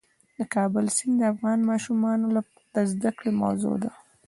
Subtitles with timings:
[0.37, 2.25] د کابل سیند د افغان ماشومانو
[2.75, 3.91] د زده کړې موضوع ده.